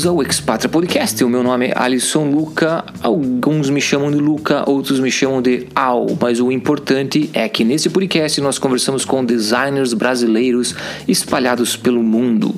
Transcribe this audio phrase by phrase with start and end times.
[0.00, 1.24] bem-vindos ao Podcast.
[1.24, 2.84] O meu nome é Alisson Luca.
[3.02, 6.06] Alguns me chamam de Luca, outros me chamam de Al.
[6.20, 10.74] Mas o importante é que nesse podcast nós conversamos com designers brasileiros
[11.06, 12.54] espalhados pelo mundo.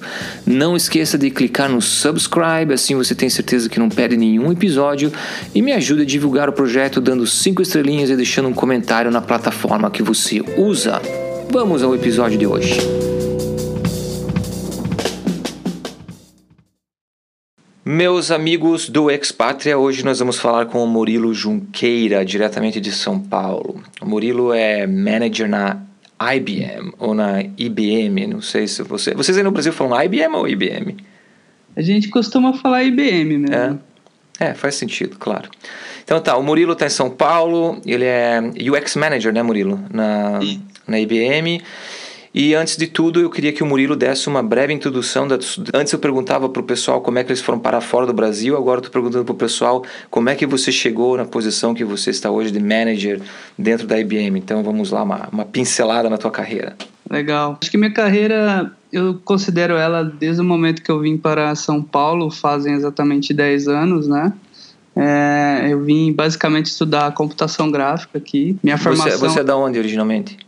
[0.47, 5.13] Não esqueça de clicar no subscribe, assim você tem certeza que não perde nenhum episódio.
[5.55, 9.21] E me ajude a divulgar o projeto dando 5 estrelinhas e deixando um comentário na
[9.21, 11.01] plataforma que você usa.
[11.51, 13.12] Vamos ao episódio de hoje.
[17.85, 23.19] Meus amigos do Expatria, hoje nós vamos falar com o Murilo Junqueira, diretamente de São
[23.19, 23.83] Paulo.
[24.01, 25.83] O Murilo é manager na
[26.33, 29.15] IBM ou na IBM, não sei se você.
[29.15, 30.97] Vocês aí no Brasil falam IBM ou IBM?
[31.75, 33.81] A gente costuma falar IBM mesmo.
[34.39, 35.51] É, é faz sentido, claro.
[36.05, 39.81] Então tá, o Murilo está em São Paulo, ele é UX Manager, né, Murilo?
[39.93, 40.39] Na,
[40.87, 41.61] na IBM.
[42.35, 45.29] E antes de tudo, eu queria que o Murilo desse uma breve introdução.
[45.29, 45.35] Da,
[45.75, 48.57] antes eu perguntava para o pessoal como é que eles foram parar fora do Brasil,
[48.57, 52.11] agora estou perguntando para o pessoal como é que você chegou na posição que você
[52.11, 53.21] está hoje de manager
[53.59, 54.39] dentro da IBM.
[54.39, 56.75] Então vamos lá, uma, uma pincelada na tua carreira.
[57.11, 57.59] Legal.
[57.61, 61.83] Acho que minha carreira, eu considero ela desde o momento que eu vim para São
[61.83, 64.33] Paulo, fazem exatamente 10 anos, né?
[64.97, 68.57] É, eu vim basicamente estudar computação gráfica aqui.
[68.63, 69.19] Minha formação.
[69.19, 70.39] Você, você é da onde originalmente?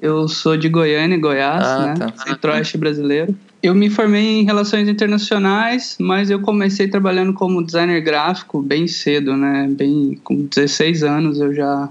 [0.00, 1.94] Eu sou de Goiânia, Goiás, ah, né?
[1.94, 2.12] Tá.
[2.24, 3.34] Centro-Oeste brasileiro.
[3.62, 9.36] Eu me formei em Relações Internacionais, mas eu comecei trabalhando como designer gráfico bem cedo,
[9.36, 9.66] né?
[9.70, 11.88] Bem, com 16 anos eu já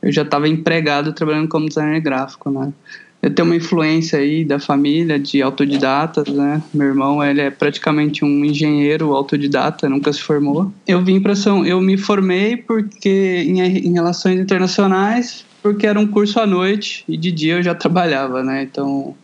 [0.00, 2.72] eu já estava empregado trabalhando como designer gráfico, né?
[3.20, 6.62] Eu tenho uma influência aí da família de autodidatas, né?
[6.72, 10.72] Meu irmão, ele é praticamente um engenheiro autodidata, nunca se formou.
[10.86, 16.06] Eu vim para São, eu me formei porque em, em relações internacionais porque era um
[16.06, 18.62] curso à noite e de dia eu já trabalhava, né?
[18.62, 19.14] Então,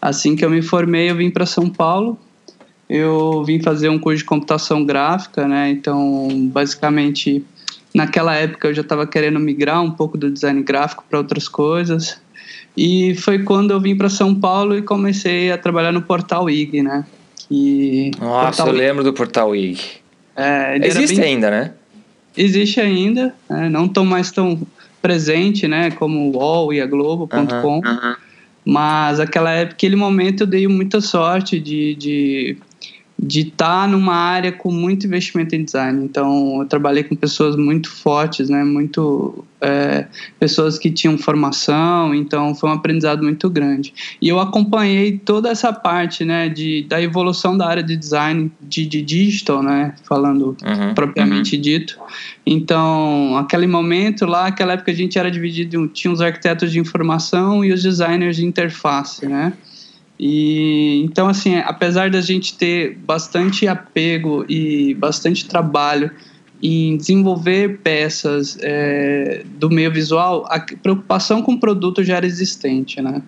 [0.00, 2.18] assim que eu me formei, eu vim para São Paulo.
[2.88, 5.70] Eu vim fazer um curso de computação gráfica, né?
[5.70, 7.42] Então, basicamente,
[7.94, 12.20] naquela época eu já estava querendo migrar um pouco do design gráfico para outras coisas.
[12.76, 16.82] E foi quando eu vim para São Paulo e comecei a trabalhar no Portal IG,
[16.82, 17.04] né?
[17.48, 19.78] Que Nossa, eu lembro do Portal IG.
[20.36, 21.34] É, Existe bem...
[21.34, 21.72] ainda, né?
[22.36, 23.68] Existe ainda, né?
[23.68, 24.58] não tão mais tão
[25.02, 25.90] presente, né?
[25.90, 27.80] Como o UOL e a Globo.com.
[27.84, 28.14] Uhum,
[28.64, 32.56] Mas aquela época, aquele momento eu dei muita sorte de, de
[33.22, 36.04] de estar tá numa área com muito investimento em design.
[36.04, 38.64] Então, eu trabalhei com pessoas muito fortes, né?
[38.64, 40.06] Muito é,
[40.40, 42.12] pessoas que tinham formação.
[42.12, 43.94] Então, foi um aprendizado muito grande.
[44.20, 46.48] E eu acompanhei toda essa parte, né?
[46.48, 49.94] De da evolução da área de design de, de digital, né?
[50.02, 51.62] Falando uhum, propriamente uhum.
[51.62, 52.00] dito.
[52.44, 57.64] Então, aquele momento lá, aquela época a gente era dividido, tinha os arquitetos de informação
[57.64, 59.52] e os designers de interface, né?
[60.24, 66.12] E então assim, apesar da gente ter bastante apego e bastante trabalho
[66.62, 73.02] em desenvolver peças é, do meio visual, a preocupação com o produto já era existente,
[73.02, 73.20] né?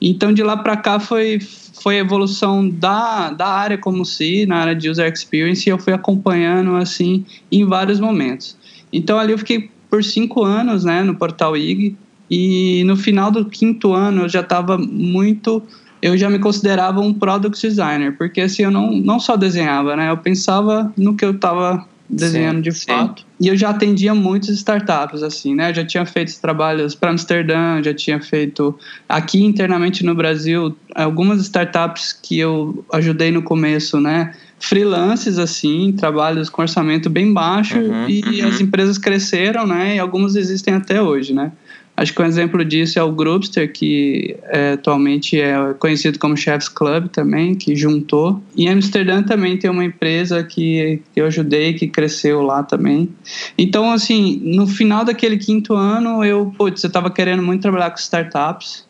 [0.00, 1.40] Então de lá para cá foi
[1.74, 5.78] foi a evolução da, da área como se, na área de user experience, e eu
[5.78, 8.56] fui acompanhando assim em vários momentos.
[8.90, 11.96] Então ali eu fiquei por cinco anos, né, no portal IG,
[12.30, 15.62] e no final do quinto ano eu já estava muito
[16.02, 20.10] eu já me considerava um product designer, porque assim, eu não, não só desenhava, né?
[20.10, 23.20] Eu pensava no que eu estava desenhando sim, de fato.
[23.20, 23.26] Sim.
[23.40, 25.70] E eu já atendia muitas startups, assim, né?
[25.70, 28.76] Eu já tinha feito trabalhos para Amsterdã, já tinha feito
[29.08, 34.34] aqui internamente no Brasil algumas startups que eu ajudei no começo, né?
[34.58, 38.48] Freelances, assim, trabalhos com orçamento bem baixo uhum, e uhum.
[38.48, 39.96] as empresas cresceram, né?
[39.96, 41.52] E algumas existem até hoje, né?
[42.00, 46.66] Acho que um exemplo disso é o Grubster, que é, atualmente é conhecido como Chefs
[46.66, 48.42] Club também, que juntou.
[48.56, 53.10] Em Amsterdã também tem uma empresa que, que eu ajudei, que cresceu lá também.
[53.58, 57.98] Então, assim, no final daquele quinto ano, eu, putz, eu estava querendo muito trabalhar com
[57.98, 58.86] startups.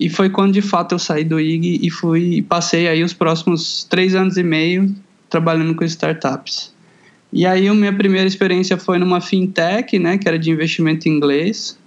[0.00, 3.84] E foi quando de fato eu saí do IG e fui passei aí os próximos
[3.84, 4.90] três anos e meio
[5.28, 6.72] trabalhando com startups.
[7.30, 11.78] E aí a minha primeira experiência foi numa fintech, né, que era de investimento inglês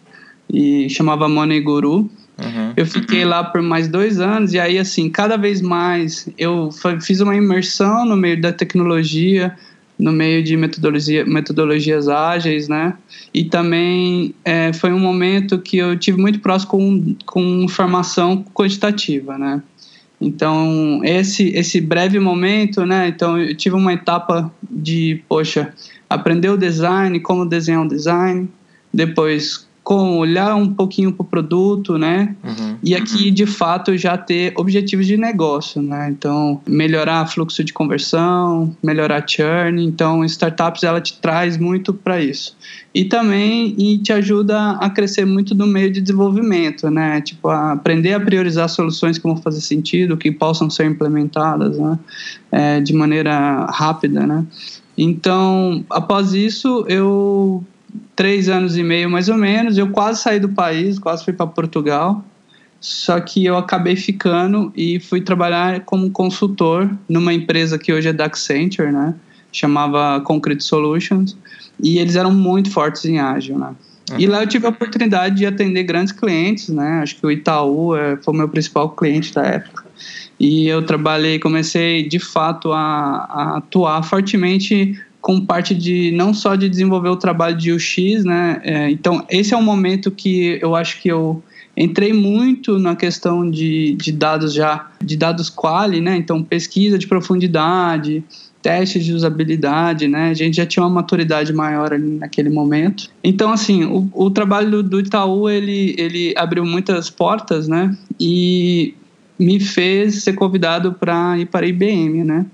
[0.51, 2.09] e chamava Money Guru.
[2.39, 2.73] Uhum.
[2.75, 6.69] Eu fiquei lá por mais dois anos e aí assim cada vez mais eu
[7.01, 9.55] fiz uma imersão no meio da tecnologia,
[9.97, 12.93] no meio de metodologia, metodologias ágeis, né?
[13.33, 19.37] E também é, foi um momento que eu tive muito próximo com, com formação quantitativa,
[19.37, 19.61] né?
[20.21, 23.07] Então esse esse breve momento, né?
[23.07, 25.73] Então eu tive uma etapa de poxa
[26.07, 28.47] aprender o design, como desenhar o design,
[28.93, 32.35] depois com olhar um pouquinho para o produto, né?
[32.43, 36.09] Uhum, e aqui, de fato, já ter objetivos de negócio, né?
[36.09, 39.81] Então, melhorar fluxo de conversão, melhorar churn.
[39.81, 42.57] Então, startups, ela te traz muito para isso.
[42.93, 47.21] E também e te ajuda a crescer muito no meio de desenvolvimento, né?
[47.21, 51.97] Tipo, a aprender a priorizar soluções que vão fazer sentido, que possam ser implementadas, né?
[52.51, 54.45] É, de maneira rápida, né?
[54.97, 57.63] Então, após isso, eu
[58.15, 59.77] três anos e meio mais ou menos.
[59.77, 62.23] Eu quase saí do país, quase fui para Portugal.
[62.79, 68.13] Só que eu acabei ficando e fui trabalhar como consultor numa empresa que hoje é
[68.13, 69.15] da Accenture, né?
[69.51, 71.35] Chamava Concrete Solutions.
[71.81, 73.73] E eles eram muito fortes em ágil, né?
[74.11, 74.19] Uhum.
[74.19, 76.99] E lá eu tive a oportunidade de atender grandes clientes, né?
[77.01, 79.85] Acho que o Itaú é, foi o meu principal cliente da época.
[80.39, 86.55] E eu trabalhei, comecei de fato a, a atuar fortemente com parte de não só
[86.55, 88.61] de desenvolver o trabalho de UX, né?
[88.63, 91.43] É, então esse é um momento que eu acho que eu
[91.75, 96.15] entrei muito na questão de, de dados já, de dados quali, né?
[96.15, 98.23] Então pesquisa de profundidade,
[98.61, 100.29] testes de usabilidade, né?
[100.29, 103.09] A gente já tinha uma maturidade maior ali naquele momento.
[103.21, 107.93] Então, assim, o, o trabalho do, Itaú, ele, ele abriu muitas portas, né?
[108.17, 108.93] E
[109.37, 112.45] me fez ser convidado para ir para a IBM, né?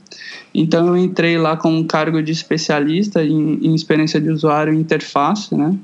[0.54, 4.78] Então eu entrei lá com um cargo de especialista em, em experiência de usuário e
[4.78, 5.76] interface, né?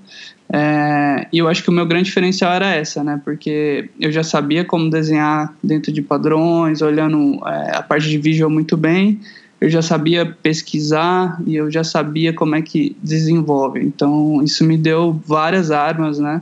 [0.52, 3.22] É, e eu acho que o meu grande diferencial era essa, né?
[3.24, 8.50] Porque eu já sabia como desenhar dentro de padrões, olhando é, a parte de visual
[8.50, 9.20] muito bem.
[9.62, 13.82] Eu já sabia pesquisar e eu já sabia como é que desenvolve.
[13.82, 16.42] Então isso me deu várias armas, né?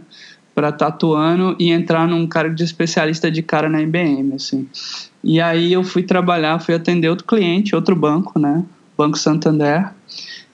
[0.57, 1.07] para estar tá
[1.59, 4.67] e entrar num cargo de especialista de cara na IBM, assim.
[5.27, 8.63] E aí eu fui trabalhar, fui atender outro cliente, outro banco, né?
[8.97, 9.91] Banco Santander.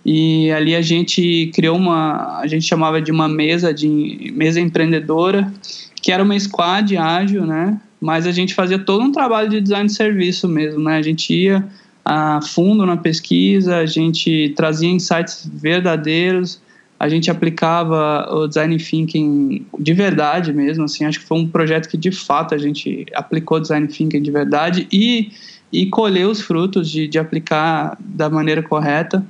[0.03, 5.53] E ali a gente criou uma, a gente chamava de uma mesa de mesa empreendedora,
[6.01, 7.79] que era uma squad ágil, né?
[8.01, 10.97] Mas a gente fazia todo um trabalho de design de serviço mesmo, né?
[10.97, 11.63] A gente ia
[12.03, 16.59] a fundo na pesquisa, a gente trazia insights verdadeiros,
[17.03, 21.89] a gente aplicava o design thinking de verdade mesmo, assim, acho que foi um projeto
[21.89, 25.29] que de fato a gente aplicou design thinking de verdade e,
[25.69, 29.21] e colheu os frutos de, de aplicar da maneira correta.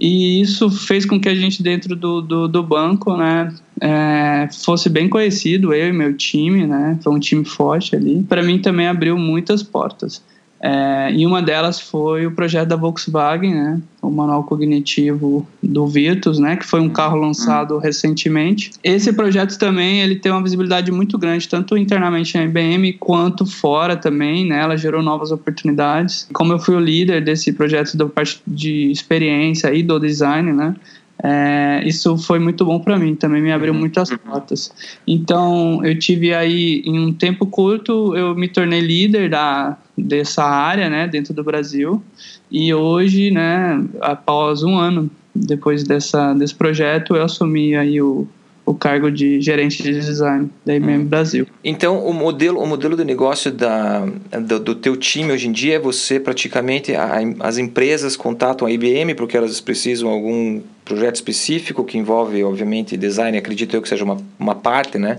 [0.00, 4.88] E isso fez com que a gente, dentro do, do, do banco, né, é, fosse
[4.88, 8.24] bem conhecido, eu e meu time, né, foi um time forte ali.
[8.24, 10.24] Para mim também abriu muitas portas.
[10.64, 16.38] É, e uma delas foi o projeto da Volkswagen, né, o manual cognitivo do Virtus,
[16.38, 18.70] né, que foi um carro lançado recentemente.
[18.84, 23.96] Esse projeto também ele tem uma visibilidade muito grande, tanto internamente na IBM quanto fora
[23.96, 26.28] também, né, ela gerou novas oportunidades.
[26.32, 30.76] Como eu fui o líder desse projeto da parte de experiência e do design, né,
[31.22, 33.78] é, isso foi muito bom para mim, também me abriu uhum.
[33.78, 34.72] muitas portas.
[35.06, 40.90] Então, eu tive aí, em um tempo curto, eu me tornei líder da, dessa área,
[40.90, 42.02] né, dentro do Brasil.
[42.50, 48.26] E hoje, né, após um ano depois dessa, desse projeto, eu assumi aí o,
[48.64, 51.06] o cargo de gerente de design da IBM hum.
[51.06, 51.46] Brasil.
[51.64, 54.06] Então, o modelo, o modelo do negócio da,
[54.46, 58.70] do, do teu time hoje em dia é você praticamente, a, as empresas contatam a
[58.70, 63.88] IBM porque elas precisam de algum projeto específico que envolve, obviamente, design, acredito eu que
[63.88, 65.18] seja uma, uma parte, né,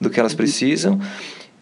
[0.00, 0.36] do que elas uhum.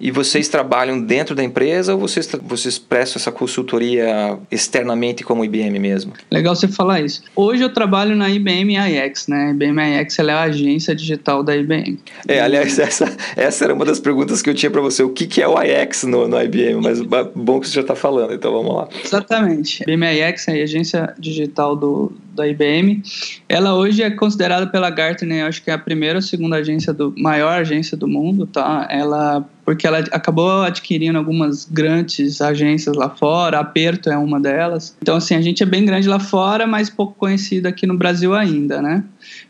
[0.01, 5.79] E vocês trabalham dentro da empresa ou vocês, vocês prestam essa consultoria externamente como IBM
[5.79, 6.15] mesmo?
[6.31, 7.23] Legal você falar isso.
[7.37, 9.49] Hoje eu trabalho na IBM iX, né?
[9.49, 11.99] A IBM iX é a agência digital da IBM.
[12.27, 15.03] É, aliás, essa, essa era uma das perguntas que eu tinha para você.
[15.03, 16.81] O que, que é o iX no, no IBM?
[16.81, 17.03] Mas
[17.35, 18.89] bom que você já está falando, então vamos lá.
[19.05, 19.83] Exatamente.
[19.83, 23.03] IBM iX é a agência digital do, da IBM.
[23.49, 27.15] Ela hoje é considerada pela Gartner, acho que é a primeira ou segunda agência do
[27.17, 28.87] maior agência do mundo, tá?
[28.91, 34.97] Ela porque ela acabou adquirindo algumas grandes agências lá fora, Aperto é uma delas.
[35.01, 38.35] Então assim, a gente é bem grande lá fora, mas pouco conhecido aqui no Brasil
[38.35, 39.05] ainda, né?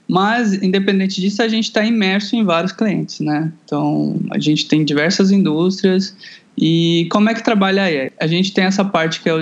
[0.06, 3.50] Mas independente disso, a gente está imerso em vários clientes, né?
[3.64, 6.14] Então a gente tem diversas indústrias
[6.60, 8.12] e como é que trabalha aí?
[8.20, 9.32] A gente tem essa parte que é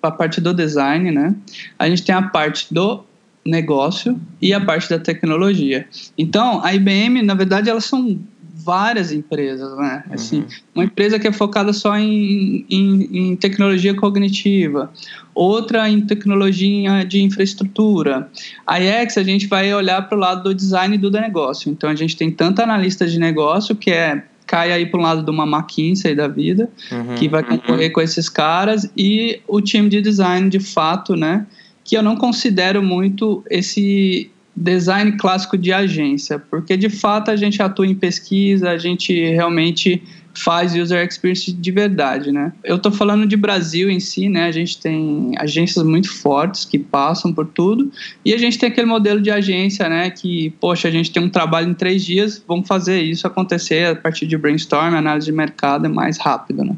[0.00, 1.34] a parte do design, né?
[1.76, 3.02] A gente tem a parte do
[3.44, 5.88] negócio e a parte da tecnologia.
[6.16, 8.20] Então, a IBM, na verdade, elas são
[8.54, 10.04] várias empresas, né?
[10.10, 10.46] Assim, uhum.
[10.76, 14.92] uma empresa que é focada só em, em, em, tecnologia cognitiva,
[15.34, 18.30] outra em tecnologia de infraestrutura.
[18.64, 21.72] A IEX a gente vai olhar para o lado do design do negócio.
[21.72, 25.22] Então a gente tem tanto analista de negócio que é cai aí para um lado
[25.22, 27.92] de uma McKinsey da vida, uhum, que vai concorrer uhum.
[27.92, 31.46] com esses caras, e o time de design, de fato, né,
[31.84, 37.62] que eu não considero muito esse design clássico de agência, porque de fato a gente
[37.62, 40.02] atua em pesquisa, a gente realmente
[40.34, 42.52] faz user experience de verdade, né?
[42.62, 44.44] Eu estou falando de Brasil em si, né?
[44.44, 47.90] A gente tem agências muito fortes que passam por tudo
[48.24, 50.10] e a gente tem aquele modelo de agência, né?
[50.10, 53.96] Que, poxa, a gente tem um trabalho em três dias, vamos fazer isso acontecer a
[53.96, 56.76] partir de brainstorm, análise de mercado é mais rápido, né?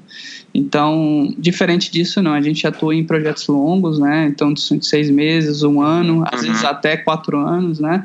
[0.52, 4.26] Então, diferente disso, não, a gente atua em projetos longos, né?
[4.26, 6.48] Então, de seis meses, um ano, às uhum.
[6.48, 8.02] vezes até quatro anos, né?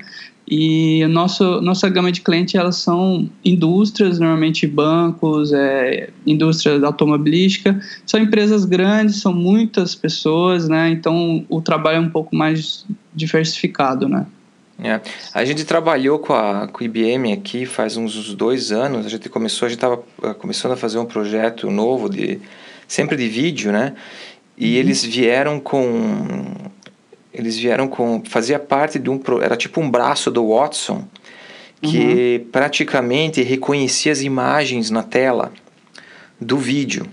[0.47, 8.19] E nosso, nossa gama de clientes elas são indústrias, normalmente bancos, é, indústria automobilística, são
[8.19, 10.89] empresas grandes, são muitas pessoas, né?
[10.89, 14.27] Então o trabalho é um pouco mais diversificado, né?
[14.77, 14.99] É.
[15.33, 19.05] A gente trabalhou com a, com a IBM aqui faz uns dois anos.
[19.05, 22.39] A gente começou, a gente estava ah, começando a fazer um projeto novo de
[22.87, 23.93] sempre de vídeo, né?
[24.57, 24.79] E uhum.
[24.79, 26.69] eles vieram com
[27.37, 31.05] eles vieram com fazia parte de um era tipo um braço do Watson
[31.81, 32.49] que uhum.
[32.51, 35.51] praticamente reconhecia as imagens na tela
[36.39, 37.05] do vídeo.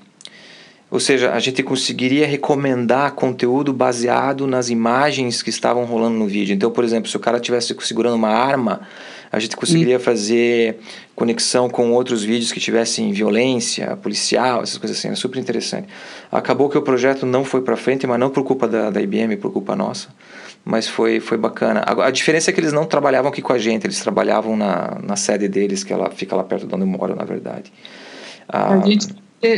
[0.90, 6.54] Ou seja, a gente conseguiria recomendar conteúdo baseado nas imagens que estavam rolando no vídeo.
[6.54, 8.86] Então, por exemplo, se o cara estivesse segurando uma arma,
[9.32, 10.78] a gente conseguiria fazer
[11.16, 15.08] conexão com outros vídeos que tivessem violência policial, essas coisas assim.
[15.08, 15.88] É super interessante.
[16.30, 19.38] Acabou que o projeto não foi para frente, mas não por culpa da, da IBM,
[19.38, 20.08] por culpa nossa.
[20.62, 21.80] Mas foi, foi bacana.
[21.80, 24.98] A, a, diferença é que eles não trabalhavam aqui com a gente, eles trabalhavam na,
[25.02, 27.72] na sede deles, que ela fica lá perto de onde eu moro, na verdade.
[28.46, 29.08] Ah, a gente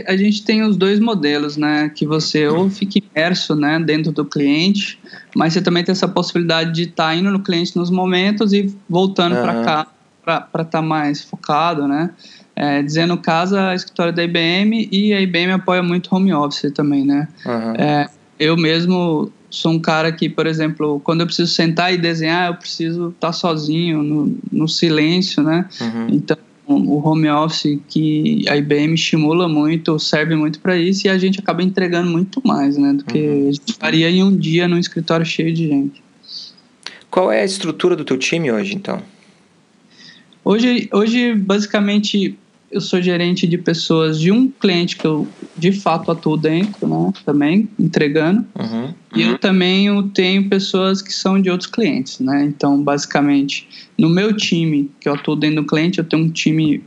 [0.07, 1.91] a gente tem os dois modelos, né?
[1.95, 4.99] Que você ou fica imerso né, dentro do cliente,
[5.37, 8.75] mas você também tem essa possibilidade de estar tá indo no cliente nos momentos e
[8.89, 9.43] voltando uhum.
[9.43, 9.87] para cá
[10.25, 12.11] para estar tá mais focado, né?
[12.57, 17.05] É, dizendo casa a escritório da IBM e a IBM apoia muito home office também,
[17.05, 17.29] né?
[17.45, 17.75] Uhum.
[17.75, 22.49] É, eu mesmo sou um cara que, por exemplo, quando eu preciso sentar e desenhar,
[22.49, 25.67] eu preciso estar tá sozinho, no, no silêncio, né?
[25.81, 26.07] Uhum.
[26.11, 31.19] Então o home office que a IBM estimula muito, serve muito para isso e a
[31.19, 33.49] gente acaba entregando muito mais, né, do que uhum.
[33.49, 36.03] a gente faria em um dia num escritório cheio de gente.
[37.11, 39.01] Qual é a estrutura do teu time hoje, então?
[40.45, 42.39] Hoje, hoje basicamente
[42.71, 47.13] eu sou gerente de pessoas de um cliente que eu de fato atuo dentro, né?
[47.25, 48.45] Também entregando.
[48.59, 52.45] Uhum, e eu também eu tenho pessoas que são de outros clientes, né?
[52.45, 56.83] Então, basicamente, no meu time, que eu atuo dentro do cliente, eu tenho um time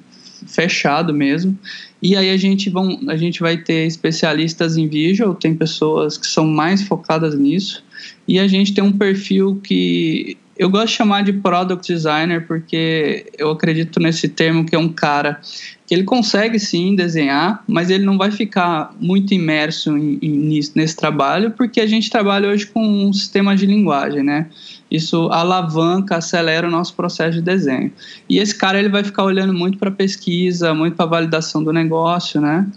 [0.46, 1.58] fechado mesmo.
[2.02, 6.28] E aí a gente, vão, a gente vai ter especialistas em visual, tem pessoas que
[6.28, 7.84] são mais focadas nisso.
[8.28, 13.32] E a gente tem um perfil que eu gosto de chamar de product designer porque
[13.38, 15.40] eu acredito nesse termo que é um cara
[15.88, 20.96] que ele consegue sim desenhar, mas ele não vai ficar muito imerso em, em, nesse
[20.98, 24.48] trabalho, porque a gente trabalha hoje com um sistema de linguagem, né?
[24.92, 27.92] Isso alavanca, acelera o nosso processo de desenho.
[28.30, 32.42] E esse cara ele vai ficar olhando muito para pesquisa, muito para validação do negócio,
[32.42, 32.68] né?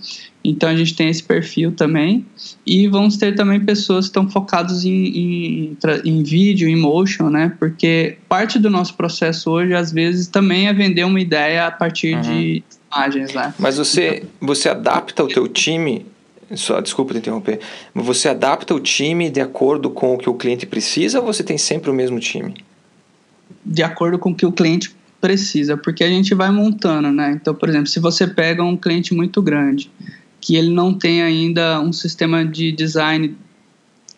[0.42, 2.24] Então a gente tem esse perfil também.
[2.66, 7.52] E vamos ter também pessoas que estão focadas em, em, em, vídeo, em motion, né?
[7.58, 12.14] Porque parte do nosso processo hoje, às vezes, também é vender uma ideia a partir
[12.14, 12.20] uhum.
[12.22, 13.54] de imagens, né?
[13.58, 16.06] Mas você, você adapta o teu time,
[16.54, 17.60] só desculpa te interromper,
[17.94, 21.58] você adapta o time de acordo com o que o cliente precisa ou você tem
[21.58, 22.54] sempre o mesmo time?
[23.64, 27.32] De acordo com o que o cliente precisa, porque a gente vai montando, né?
[27.32, 29.90] Então, por exemplo, se você pega um cliente muito grande,
[30.40, 33.36] que ele não tem ainda um sistema de design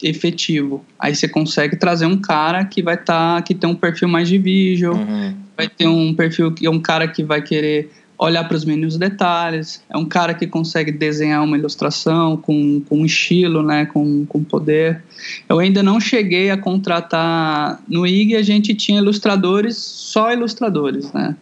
[0.02, 0.84] efetivo.
[0.98, 4.28] Aí você consegue trazer um cara que vai estar, tá, que tem um perfil mais
[4.28, 5.34] de visual, uhum.
[5.56, 8.96] vai ter um perfil que é um cara que vai querer olhar para os mínimos
[8.96, 14.44] detalhes, é um cara que consegue desenhar uma ilustração com, com estilo, né, com, com
[14.44, 15.02] poder.
[15.48, 21.36] Eu ainda não cheguei a contratar no IG, a gente tinha ilustradores, só ilustradores, né?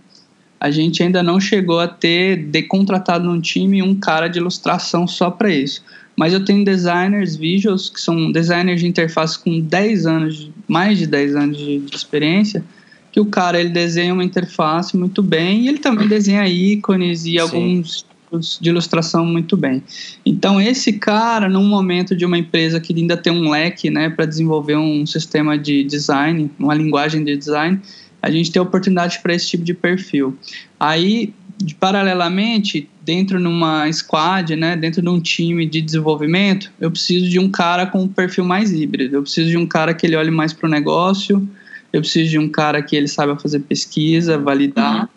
[0.60, 5.06] A gente ainda não chegou a ter de contratado num time um cara de ilustração
[5.06, 5.82] só para isso.
[6.14, 11.06] Mas eu tenho designers visuals, que são designers de interface com 10 anos, mais de
[11.06, 12.62] 10 anos de, de experiência,
[13.10, 17.30] que o cara ele desenha uma interface muito bem e ele também desenha ícones e
[17.30, 17.38] Sim.
[17.38, 19.82] alguns tipos de ilustração muito bem.
[20.26, 24.26] Então esse cara, num momento de uma empresa que ainda tem um leque, né, para
[24.26, 27.80] desenvolver um sistema de design, uma linguagem de design,
[28.22, 30.36] a gente tem oportunidade para esse tipo de perfil.
[30.78, 37.28] Aí, de, paralelamente, dentro numa squad, né, dentro de um time de desenvolvimento, eu preciso
[37.28, 39.16] de um cara com um perfil mais híbrido.
[39.16, 41.46] Eu preciso de um cara que ele olhe mais para o negócio,
[41.92, 45.08] eu preciso de um cara que ele saiba fazer pesquisa, validar uhum.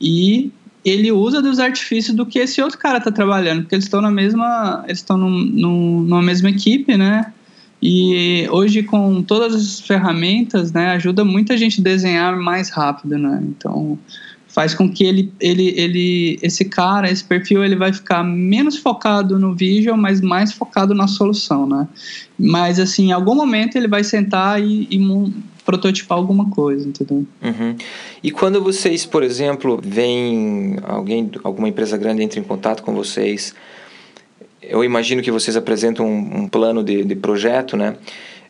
[0.00, 0.50] e
[0.84, 4.10] ele usa dos artifícios do que esse outro cara está trabalhando, porque eles estão na
[4.10, 7.32] mesma, eles estão numa mesma equipe, né?
[7.82, 13.42] E hoje, com todas as ferramentas, né, ajuda muita gente a desenhar mais rápido, né?
[13.42, 13.98] Então,
[14.46, 19.38] faz com que ele, ele, ele, esse cara, esse perfil, ele vai ficar menos focado
[19.38, 21.88] no visual, mas mais focado na solução, né?
[22.38, 25.32] Mas, assim, em algum momento ele vai sentar e, e
[25.64, 27.26] prototipar alguma coisa, entendeu?
[27.42, 27.76] Uhum.
[28.22, 33.54] E quando vocês, por exemplo, vem alguém, alguma empresa grande entra em contato com vocês,
[34.62, 37.96] eu imagino que vocês apresentam um, um plano de, de projeto, né?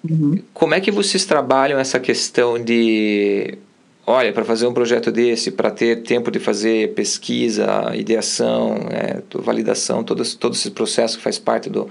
[0.09, 0.39] Uhum.
[0.53, 3.59] Como é que vocês trabalham essa questão de
[4.07, 10.03] olha, para fazer um projeto desse, para ter tempo de fazer pesquisa, ideação, é, validação,
[10.03, 11.89] todo, todo esse processo que faz parte do,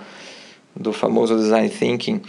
[0.75, 2.21] do famoso design thinking,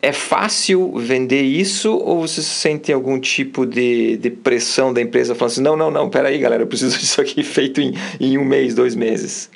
[0.00, 5.52] é fácil vender isso ou você sente algum tipo de, de pressão da empresa falando
[5.52, 8.74] assim, não, não, não, peraí galera, eu preciso disso aqui feito em, em um mês,
[8.74, 9.50] dois meses?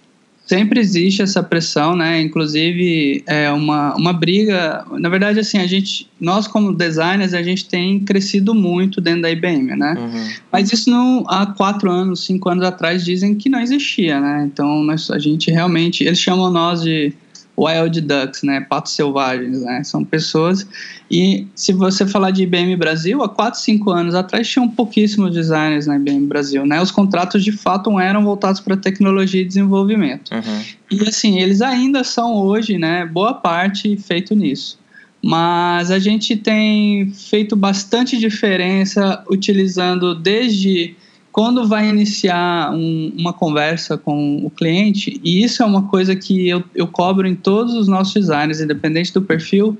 [0.52, 2.20] Sempre existe essa pressão, né?
[2.20, 4.84] Inclusive é uma, uma briga.
[4.98, 9.30] Na verdade, assim, a gente, nós como designers, a gente tem crescido muito dentro da
[9.30, 9.94] IBM, né?
[9.98, 10.28] Uhum.
[10.52, 14.46] Mas isso não há quatro anos, cinco anos atrás dizem que não existia, né?
[14.52, 17.14] Então nós, a gente realmente, eles chamam nós de
[17.58, 20.66] wild ducks, né, patos selvagens, né, são pessoas.
[21.10, 25.86] E se você falar de IBM Brasil, há 4, 5 anos atrás tinham pouquíssimos designers
[25.86, 30.32] na IBM Brasil, né, os contratos de fato eram voltados para tecnologia e desenvolvimento.
[30.32, 30.62] Uhum.
[30.90, 34.80] e assim, eles ainda são hoje, né, boa parte feito nisso.
[35.24, 40.96] Mas a gente tem feito bastante diferença utilizando desde
[41.32, 46.46] quando vai iniciar um, uma conversa com o cliente, e isso é uma coisa que
[46.46, 49.76] eu, eu cobro em todos os nossos designers, independente do perfil,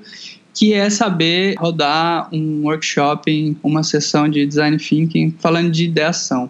[0.53, 6.49] que é saber rodar um workshop, uma sessão de design thinking falando de ideação.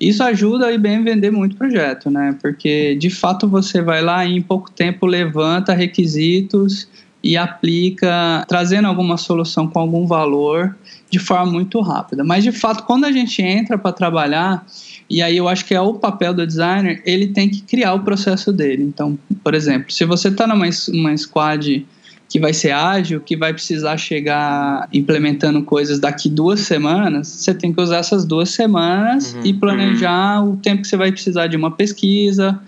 [0.00, 2.36] Isso ajuda a IBM vender muito projeto, né?
[2.40, 6.88] Porque de fato você vai lá e em pouco tempo levanta requisitos
[7.22, 10.76] e aplica, trazendo alguma solução com algum valor
[11.10, 12.24] de forma muito rápida.
[12.24, 14.64] Mas de fato, quando a gente entra para trabalhar,
[15.08, 18.00] e aí eu acho que é o papel do designer, ele tem que criar o
[18.00, 18.84] processo dele.
[18.84, 21.86] Então, por exemplo, se você está numa uma squad
[22.30, 27.72] que vai ser ágil, que vai precisar chegar implementando coisas daqui duas semanas, você tem
[27.72, 30.52] que usar essas duas semanas uhum, e planejar uhum.
[30.52, 32.60] o tempo que você vai precisar de uma pesquisa,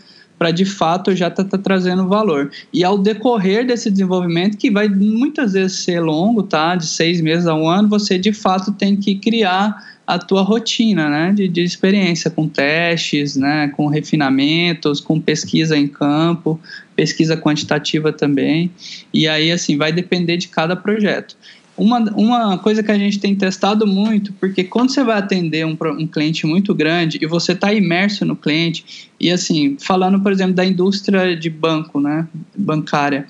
[0.43, 2.51] para de fato já tá, tá, trazendo valor.
[2.73, 6.75] E ao decorrer desse desenvolvimento, que vai muitas vezes ser longo, tá?
[6.75, 11.09] De seis meses a um ano, você de fato tem que criar a tua rotina,
[11.09, 11.33] né?
[11.33, 13.69] De, de experiência, com testes, né?
[13.77, 16.61] Com refinamentos, com pesquisa em campo,
[16.97, 18.69] pesquisa quantitativa também.
[19.15, 21.37] E aí, assim, vai depender de cada projeto.
[21.77, 25.77] Uma, uma coisa que a gente tem testado muito, porque quando você vai atender um,
[25.99, 30.55] um cliente muito grande e você está imerso no cliente, e assim, falando, por exemplo,
[30.55, 33.27] da indústria de banco, né, bancária,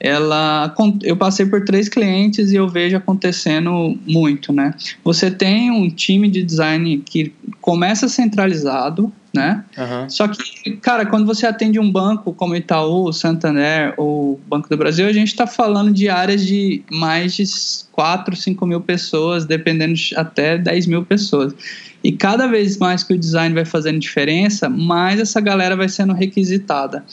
[0.00, 4.74] ela eu passei por três clientes e eu vejo acontecendo muito, né?
[5.04, 9.62] Você tem um time de design que começa centralizado, né?
[9.76, 10.08] Uhum.
[10.08, 15.06] Só que, cara, quando você atende um banco como Itaú, Santander ou Banco do Brasil,
[15.06, 17.44] a gente está falando de áreas de mais de
[17.92, 21.54] 4, 5 mil pessoas, dependendo até 10 mil pessoas.
[22.02, 26.12] E cada vez mais que o design vai fazendo diferença, mais essa galera vai sendo
[26.12, 27.04] requisitada.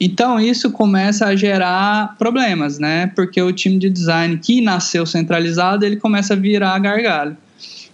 [0.00, 3.08] Então isso começa a gerar problemas, né?
[3.08, 7.36] Porque o time de design que nasceu centralizado, ele começa a virar gargalho.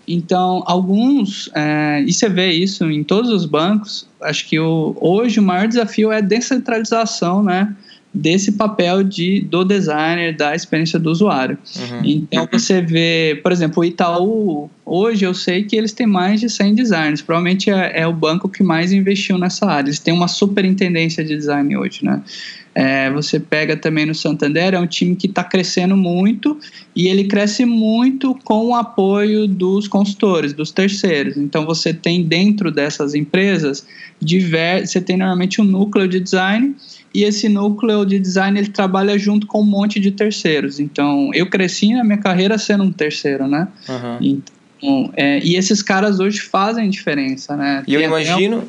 [0.07, 5.39] Então, alguns, é, e você vê isso em todos os bancos, acho que o, hoje
[5.39, 7.75] o maior desafio é a descentralização, né?
[8.15, 11.57] Desse papel de, do designer, da experiência do usuário.
[11.77, 12.01] Uhum.
[12.05, 16.51] Então você vê, por exemplo, o Itaú, hoje eu sei que eles têm mais de
[16.51, 20.29] 100 designers, provavelmente é, é o banco que mais investiu nessa área, eles têm uma
[20.29, 22.23] superintendência de design hoje, né?
[22.75, 26.59] É, você pega também no Santander, é um time que está crescendo muito
[26.97, 31.37] e ele cresce muito com o apoio dos consultores, dos terceiros.
[31.37, 33.87] Então você tem dentro dessas empresas,
[34.19, 36.75] diver, você tem normalmente um núcleo de design
[37.15, 40.81] e esse núcleo de design ele trabalha junto com um monte de terceiros.
[40.81, 43.69] Então, eu cresci na minha carreira sendo um terceiro, né?
[43.89, 44.19] Uhum.
[44.21, 47.85] Então, é, e esses caras hoje fazem diferença, né?
[47.87, 48.65] E eu imagino,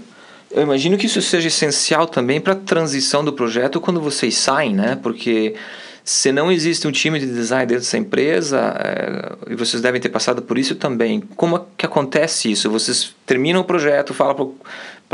[0.52, 4.74] eu imagino que isso seja essencial também para a transição do projeto quando vocês saem,
[4.74, 4.98] né?
[5.02, 5.56] Porque
[6.04, 10.10] se não existe um time de design dentro dessa empresa, é, e vocês devem ter
[10.10, 12.70] passado por isso também, como é que acontece isso?
[12.70, 14.46] Vocês terminam o projeto, falam para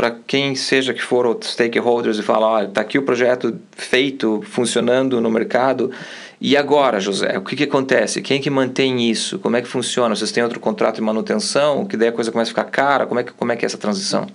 [0.08, 5.20] quem seja que for os stakeholders e falam, olha, está aqui o projeto feito, funcionando
[5.20, 5.90] no mercado,
[6.40, 8.22] e agora, José, o que, que acontece?
[8.22, 9.38] Quem que mantém isso?
[9.38, 10.16] Como é que funciona?
[10.16, 11.84] Vocês têm outro contrato de manutenção?
[11.84, 13.06] Que daí a coisa começa a ficar cara?
[13.06, 14.26] Como é que, como é, que é essa transição?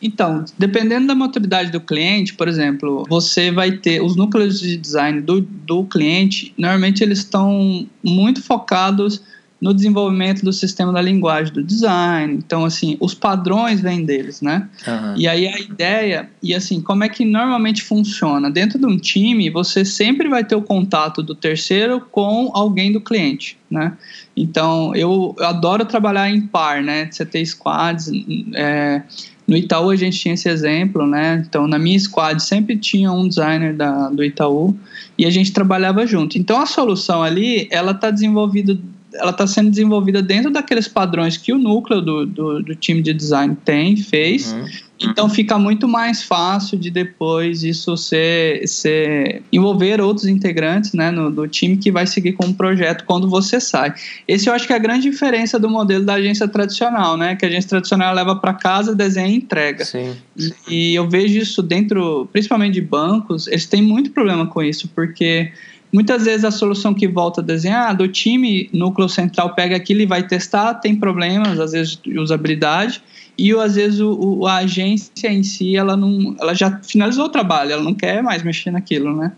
[0.00, 5.20] Então, dependendo da maturidade do cliente, por exemplo, você vai ter os núcleos de design
[5.20, 9.22] do, do cliente, normalmente eles estão muito focados
[9.60, 12.34] no desenvolvimento do sistema da linguagem do design.
[12.34, 14.68] Então, assim, os padrões vêm deles, né?
[14.86, 15.14] Uhum.
[15.16, 18.50] E aí a ideia, e assim, como é que normalmente funciona?
[18.50, 23.00] Dentro de um time, você sempre vai ter o contato do terceiro com alguém do
[23.00, 23.92] cliente, né?
[24.34, 27.08] Então, eu, eu adoro trabalhar em par, né?
[27.10, 28.10] Você ter squads.
[28.54, 29.02] É,
[29.46, 31.44] no Itaú a gente tinha esse exemplo, né?
[31.46, 34.74] Então, na minha squad sempre tinha um designer da, do Itaú
[35.18, 36.38] e a gente trabalhava junto.
[36.38, 38.78] Então, a solução ali, ela está desenvolvida
[39.14, 43.12] ela está sendo desenvolvida dentro daqueles padrões que o núcleo do, do, do time de
[43.12, 44.52] design tem, fez.
[44.52, 44.66] Uhum.
[45.02, 51.30] Então fica muito mais fácil de depois isso ser, ser envolver outros integrantes né, no,
[51.30, 53.94] do time que vai seguir com o projeto quando você sai.
[54.28, 57.34] Esse eu acho que é a grande diferença do modelo da agência tradicional, né?
[57.34, 59.86] Que a agência tradicional leva para casa, desenha e entrega.
[59.86, 60.14] Sim.
[60.36, 64.86] E, e eu vejo isso dentro, principalmente de bancos, eles têm muito problema com isso,
[64.94, 65.50] porque
[65.92, 70.06] Muitas vezes a solução que volta a desenhar, do time núcleo central pega aquilo e
[70.06, 73.02] vai testar, tem problemas, às vezes de usabilidade,
[73.36, 77.28] e às vezes o, o, a agência em si, ela, não, ela já finalizou o
[77.28, 79.32] trabalho, ela não quer mais mexer naquilo, né?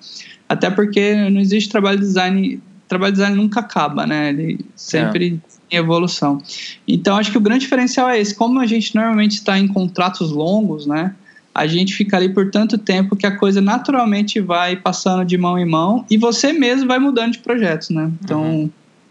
[0.48, 4.30] Até porque não existe trabalho de design, trabalho de design nunca acaba, né?
[4.30, 5.76] Ele sempre é.
[5.76, 6.42] em evolução.
[6.86, 10.30] Então, acho que o grande diferencial é esse, como a gente normalmente está em contratos
[10.30, 11.14] longos, né?
[11.54, 15.58] A gente fica ali por tanto tempo que a coisa naturalmente vai passando de mão
[15.58, 18.10] em mão e você mesmo vai mudando de projetos, né?
[18.24, 18.70] Então, uhum.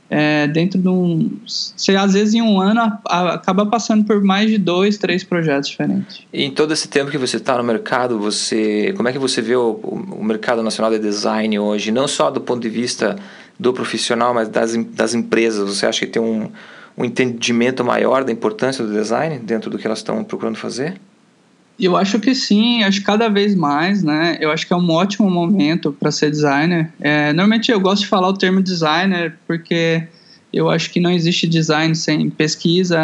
[0.09, 1.31] é, dentro de um.
[1.45, 5.23] Você, às vezes, em um ano, a, a, acaba passando por mais de dois, três
[5.23, 6.21] projetos diferentes.
[6.33, 9.39] E em todo esse tempo que você está no mercado, você como é que você
[9.41, 11.91] vê o, o, mercado nacional de design hoje?
[11.91, 13.17] Não só do ponto de vista
[13.59, 15.77] do profissional, mas das, das empresas.
[15.77, 16.49] Você acha que tem um,
[16.97, 20.99] um entendimento maior da importância do design dentro do que elas estão procurando fazer?
[21.81, 24.37] Eu acho que sim, acho que cada vez mais, né?
[24.39, 26.93] Eu acho que é um ótimo momento para ser designer.
[26.99, 30.03] É, normalmente eu gosto de falar o termo designer porque
[30.53, 32.99] eu acho que não existe design sem pesquisa,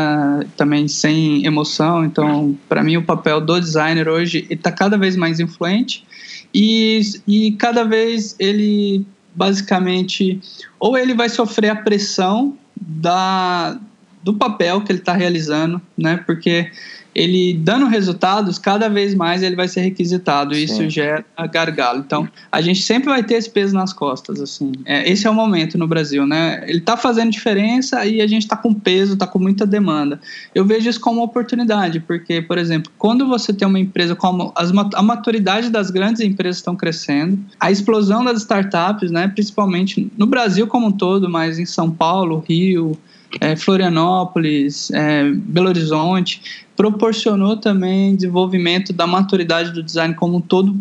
[0.56, 2.06] também sem emoção.
[2.06, 6.06] Então, para mim, o papel do designer hoje está cada vez mais influente
[6.54, 10.40] e, e cada vez ele basicamente
[10.80, 13.80] ou ele vai sofrer a pressão da,
[14.24, 16.18] do papel que ele está realizando, né?
[16.28, 16.70] Porque
[17.18, 22.04] ele dando resultados, cada vez mais ele vai ser requisitado e isso gera gargalo.
[22.06, 24.72] Então, a gente sempre vai ter esse peso nas costas, assim.
[24.86, 26.64] É, esse é o momento no Brasil, né?
[26.68, 30.20] Ele está fazendo diferença e a gente está com peso, está com muita demanda.
[30.54, 34.54] Eu vejo isso como uma oportunidade, porque, por exemplo, quando você tem uma empresa como
[34.56, 40.28] as, a maturidade das grandes empresas estão crescendo, a explosão das startups, né, principalmente no
[40.28, 42.96] Brasil como um todo, mas em São Paulo, Rio,
[43.42, 50.76] é, Florianópolis, é, Belo Horizonte, proporcionou também desenvolvimento da maturidade do design como um todo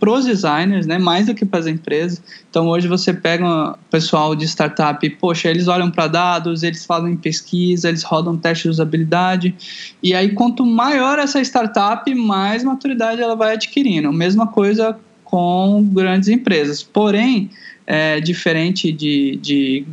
[0.00, 2.22] para os designers, né, mais do que para as empresas.
[2.48, 7.16] Então hoje você pega o pessoal de startup, poxa, eles olham para dados, eles fazem
[7.16, 9.54] pesquisa, eles rodam teste de usabilidade,
[10.02, 14.10] e aí quanto maior essa startup, mais maturidade ela vai adquirindo.
[14.10, 16.82] Mesma coisa com grandes empresas.
[16.82, 17.50] Porém,
[17.86, 19.86] é, diferente de, de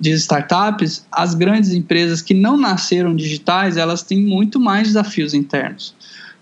[0.00, 5.94] de startups, as grandes empresas que não nasceram digitais, elas têm muito mais desafios internos.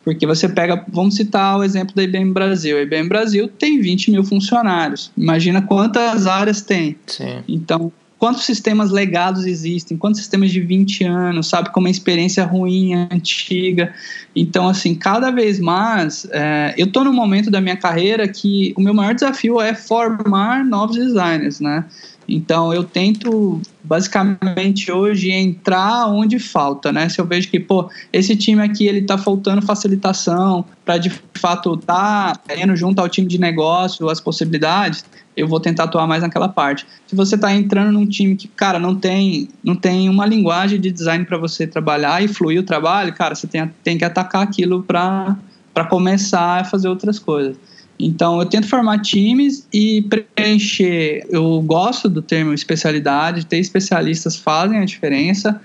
[0.05, 2.79] Porque você pega, vamos citar o exemplo da IBM Brasil.
[2.79, 5.11] A IBM Brasil tem 20 mil funcionários.
[5.17, 6.97] Imagina quantas áreas tem.
[7.07, 7.43] Sim.
[7.49, 12.95] Então, quantos sistemas legados existem, quantos sistemas de 20 anos, sabe, com uma experiência ruim,
[12.95, 13.93] antiga.
[14.35, 18.81] Então, assim, cada vez mais, é, eu estou no momento da minha carreira que o
[18.81, 21.85] meu maior desafio é formar novos designers, né?
[22.29, 27.09] Então eu tento basicamente hoje entrar onde falta, né?
[27.09, 31.77] Se eu vejo que, pô, esse time aqui ele tá faltando facilitação para de fato
[31.77, 35.05] tá tendo junto ao time de negócio as possibilidades,
[35.37, 36.87] eu vou tentar atuar mais naquela parte.
[37.07, 40.91] Se você tá entrando num time que, cara, não tem, não tem uma linguagem de
[40.91, 44.83] design para você trabalhar e fluir o trabalho, cara, você tem, tem que atacar aquilo
[44.83, 45.37] para
[45.77, 47.55] para começar a fazer outras coisas.
[47.99, 51.27] Então, eu tento formar times e preencher.
[51.31, 55.61] Eu gosto do termo especialidade, ter especialistas fazem a diferença,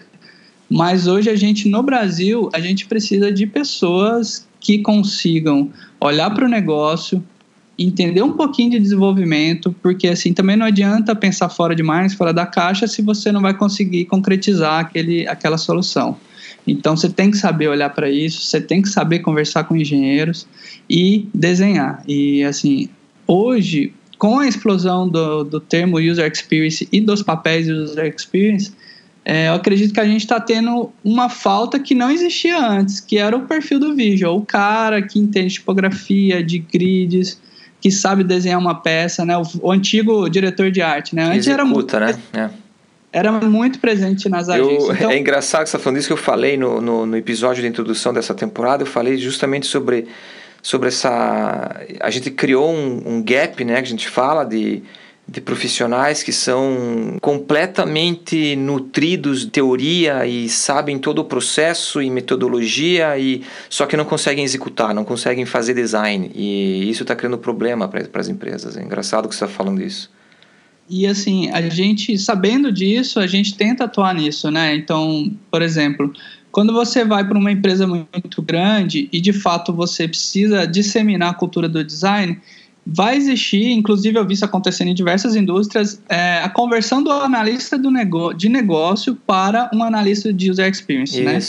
[0.70, 6.46] mas hoje a gente, no Brasil, a gente precisa de pessoas que consigam olhar para
[6.46, 7.22] o negócio,
[7.78, 12.46] entender um pouquinho de desenvolvimento, porque assim também não adianta pensar fora demais, fora da
[12.46, 16.16] caixa, se você não vai conseguir concretizar aquele, aquela solução.
[16.66, 20.48] Então você tem que saber olhar para isso, você tem que saber conversar com engenheiros
[20.90, 22.04] e desenhar.
[22.08, 22.90] E assim,
[23.28, 28.72] hoje, com a explosão do, do termo user experience e dos papéis user experience,
[29.24, 33.18] é, eu acredito que a gente está tendo uma falta que não existia antes, que
[33.18, 37.40] era o perfil do visual, o cara que entende tipografia, de grids,
[37.80, 39.38] que sabe desenhar uma peça, né?
[39.38, 41.24] O, o antigo diretor de arte, né?
[41.26, 42.20] Antes Executa, era muito, né?
[42.34, 42.50] É.
[43.14, 44.90] Era muito presente nas agências.
[44.90, 45.12] Eu, então...
[45.12, 47.68] É engraçado que você está falando isso que eu falei no, no, no episódio de
[47.68, 50.08] introdução dessa temporada, eu falei justamente sobre
[50.64, 54.84] sobre essa a gente criou um, um, gap né que a gente fala de
[55.28, 63.18] de profissionais que são completamente nutridos de teoria e sabem todo o processo e metodologia
[63.18, 67.88] e só que não conseguem executar, não conseguem fazer design e isso está criando problema
[67.88, 68.76] para as empresas.
[68.76, 70.12] É engraçado que você está falando isso.
[70.92, 74.76] E assim, a gente sabendo disso, a gente tenta atuar nisso, né?
[74.76, 76.12] Então, por exemplo,
[76.52, 81.34] quando você vai para uma empresa muito grande e de fato você precisa disseminar a
[81.34, 82.38] cultura do design,
[82.86, 87.78] vai existir, inclusive eu vi isso acontecendo em diversas indústrias, é, a conversão do analista
[87.78, 91.40] do nego de negócio para um analista de user experience, né?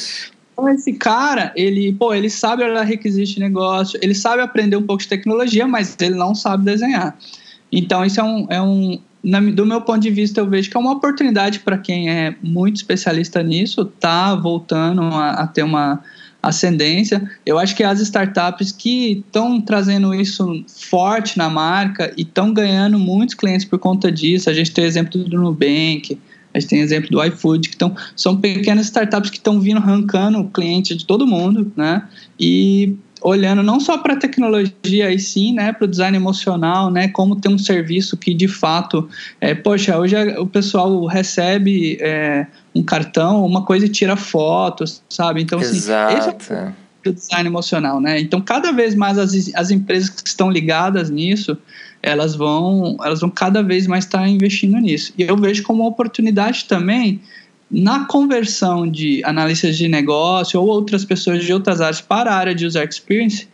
[0.53, 4.83] Então esse cara, ele, pô, ele sabe olhar requisito de negócio, ele sabe aprender um
[4.85, 7.19] pouco de tecnologia, mas ele não sabe desenhar.
[7.73, 10.77] Então isso é um, é um na, do meu ponto de vista, eu vejo que
[10.77, 16.03] é uma oportunidade para quem é muito especialista nisso, tá voltando a, a ter uma
[16.43, 17.31] ascendência.
[17.47, 22.99] Eu acho que as startups que estão trazendo isso forte na marca e estão ganhando
[22.99, 24.51] muitos clientes por conta disso.
[24.51, 26.19] A gente tem exemplo do Nubank,
[26.53, 30.45] a gente tem exemplo do iFood, que tão, são pequenas startups que estão vindo arrancando
[30.53, 32.03] clientes de todo mundo, né?
[32.39, 37.09] E olhando não só para a tecnologia e sim, né, para o design emocional, né,
[37.09, 39.09] como ter um serviço que de fato,
[39.41, 45.43] é, poxa, hoje o pessoal recebe é, um cartão, uma coisa e tira fotos, sabe?
[45.43, 46.17] Então, assim, Exato.
[46.17, 46.73] esse é
[47.09, 48.21] o design emocional, né?
[48.21, 51.57] Então, cada vez mais as, as empresas que estão ligadas nisso,
[52.03, 55.13] elas vão, elas vão cada vez mais estar investindo nisso.
[55.19, 57.21] E eu vejo como uma oportunidade também
[57.73, 62.55] na conversão de analistas de negócio ou outras pessoas de outras áreas para a área
[62.55, 63.49] de user experience,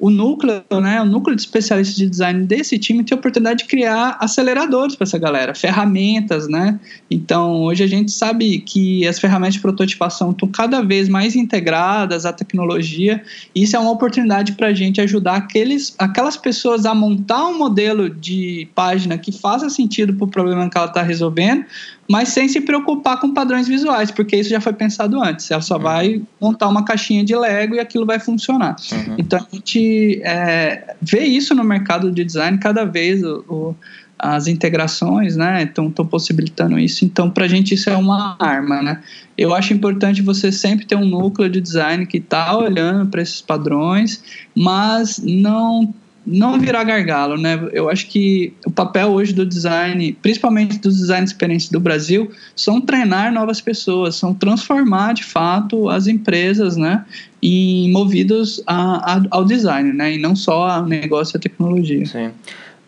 [0.00, 3.64] o núcleo, né, o núcleo de especialistas de design desse time tem a oportunidade de
[3.66, 6.80] criar aceleradores para essa galera, ferramentas, né?
[7.10, 12.24] Então, hoje a gente sabe que as ferramentas de prototipação estão cada vez mais integradas
[12.24, 13.22] à tecnologia,
[13.54, 17.58] e isso é uma oportunidade para a gente ajudar aqueles, aquelas pessoas a montar um
[17.58, 21.66] modelo de página que faça sentido para o problema que ela está resolvendo,
[22.10, 25.48] mas sem se preocupar com padrões visuais, porque isso já foi pensado antes.
[25.48, 25.82] Ela só uhum.
[25.82, 28.74] vai montar uma caixinha de Lego e aquilo vai funcionar.
[28.90, 29.14] Uhum.
[29.16, 33.22] Então a gente é, vê isso no mercado de design cada vez.
[33.22, 33.76] O, o,
[34.18, 37.04] as integrações, né, estão possibilitando isso.
[37.04, 39.00] Então, para a gente isso é uma arma, né?
[39.38, 43.40] Eu acho importante você sempre ter um núcleo de design que está olhando para esses
[43.40, 44.22] padrões,
[44.54, 45.94] mas não
[46.30, 47.68] não virar gargalo, né?
[47.72, 52.80] Eu acho que o papel hoje do design, principalmente dos designers experientes do Brasil, são
[52.80, 57.04] treinar novas pessoas, são transformar de fato as empresas, né,
[57.42, 62.06] em movidos a, a, ao design, né, e não só ao negócio e à tecnologia.
[62.06, 62.30] Sim.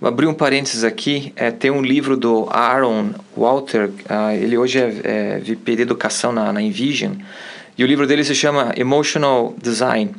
[0.01, 4.79] Vou abrir um parênteses aqui, é, tem um livro do Aaron Walter, uh, ele hoje
[4.79, 7.13] é, é VP de Educação na, na Envision,
[7.79, 10.11] e o livro dele se chama Emotional Design,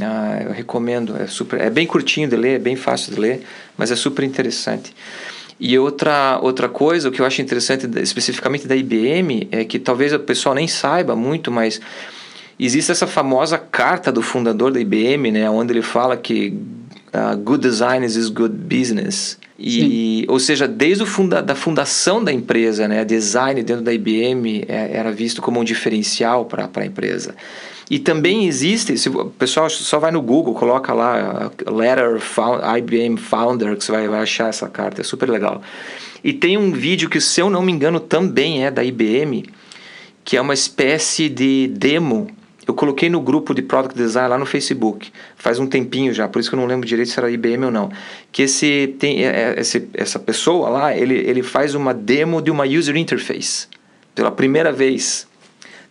[0.00, 3.42] ah, eu recomendo, é super, é bem curtinho de ler, é bem fácil de ler,
[3.76, 4.94] mas é super interessante.
[5.58, 10.12] E outra, outra coisa, o que eu acho interessante especificamente da IBM, é que talvez
[10.12, 11.80] o pessoal nem saiba muito, mas
[12.58, 16.56] existe essa famosa carta do fundador da IBM, né, onde ele fala que
[17.14, 19.38] uh, good design is good business.
[19.62, 24.64] E, ou seja, desde o funda da fundação da empresa, né, design dentro da IBM
[24.66, 27.34] é, era visto como um diferencial para a empresa.
[27.90, 33.18] E também existe, se o pessoal só vai no Google, coloca lá Letter found, IBM
[33.18, 35.60] Founder, que você vai, vai achar essa carta, é super legal.
[36.22, 39.44] E tem um vídeo que, se eu não me engano, também é da IBM,
[40.24, 42.28] que é uma espécie de demo.
[42.70, 46.38] Eu coloquei no grupo de Product Design lá no Facebook, faz um tempinho já, por
[46.38, 47.90] isso que eu não lembro direito se era IBM ou não.
[48.30, 52.48] Que esse, tem, é, é, esse, essa pessoa lá, ele, ele faz uma demo de
[52.48, 53.66] uma user interface,
[54.14, 55.26] pela primeira vez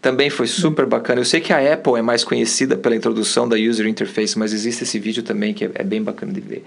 [0.02, 1.20] também foi super bacana.
[1.20, 4.86] Eu sei que a Apple é mais conhecida pela introdução da user interface, mas existe
[4.86, 6.64] esse vídeo também que é, é bem bacana de ver.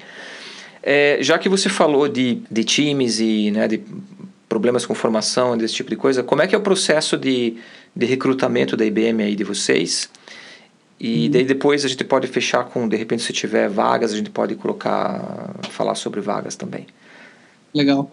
[0.82, 3.80] É, já que você falou de, de times e né, de
[4.46, 7.56] problemas com formação, desse tipo de coisa, como é que é o processo de,
[7.94, 10.08] de recrutamento da IBM aí de vocês?
[10.98, 11.30] E uhum.
[11.32, 14.54] daí depois a gente pode fechar com, de repente, se tiver vagas, a gente pode
[14.54, 16.86] colocar, falar sobre vagas também.
[17.74, 18.10] Legal.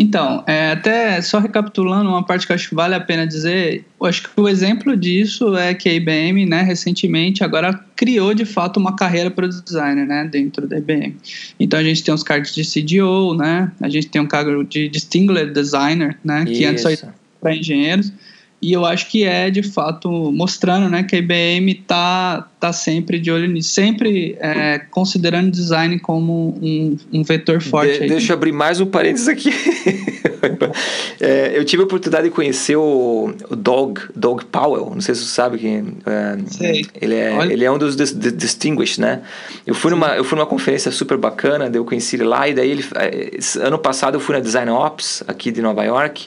[0.00, 4.06] Então, é, até só recapitulando uma parte que acho que vale a pena dizer, eu
[4.06, 8.78] acho que o exemplo disso é que a IBM, né, recentemente, agora criou de fato
[8.78, 11.16] uma carreira para o designer, né, dentro da IBM.
[11.58, 14.88] Então a gente tem os cargos de CDO, né, a gente tem um cargo de
[14.88, 16.88] Distinguished Designer, né, que Isso.
[16.88, 17.08] antes só
[17.40, 18.12] para engenheiros.
[18.60, 23.20] E eu acho que é de fato mostrando né, que a IBM está tá sempre
[23.20, 28.00] de olho nisso, sempre é, considerando design como um, um vetor forte.
[28.00, 29.50] De, deixa eu abrir mais um parênteses aqui.
[31.20, 35.20] é, eu tive a oportunidade de conhecer o, o Dog, Dog Powell, não sei se
[35.24, 35.96] você sabe quem.
[36.04, 36.82] É.
[37.00, 39.22] Ele é, ele é um dos distinguished, né?
[39.64, 42.70] Eu fui, numa, eu fui numa conferência super bacana, eu conheci ele lá, e daí
[42.72, 46.26] ele, é, ano passado eu fui na Design Ops, aqui de Nova York.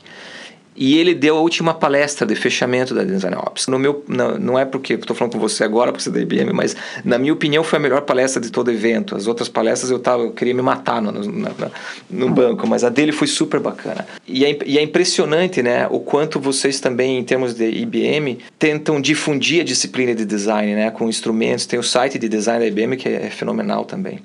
[0.76, 3.68] E ele deu a última palestra de fechamento da Design Ops.
[3.68, 6.22] No meu, não, não é porque estou falando com você agora, porque você é da
[6.22, 9.16] IBM, mas na minha opinião foi a melhor palestra de todo evento.
[9.16, 11.72] As outras palestras eu, tava, eu queria me matar no, no, no,
[12.10, 14.08] no banco, mas a dele foi super bacana.
[14.26, 19.02] E é, e é impressionante né, o quanto vocês também, em termos de IBM, tentam
[19.02, 21.66] difundir a disciplina de design né, com instrumentos.
[21.66, 24.20] Tem o site de design da IBM que é, é fenomenal também.